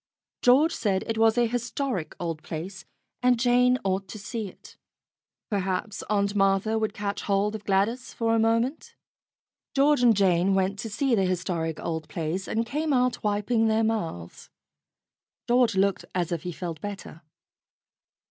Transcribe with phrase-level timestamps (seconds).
[0.41, 2.85] George said it was a historic old place,
[3.21, 4.75] and Jane ought to see it.
[5.51, 5.69] AUNT MARTHA
[6.07, 8.95] 147 Perhaps Aunt Martha would catch hold of Gladys for a moment.
[9.75, 13.83] George and Jane went to see the historic old place, and came out wiping their
[13.83, 14.49] mouths.
[15.47, 17.21] George looked as if he felt better.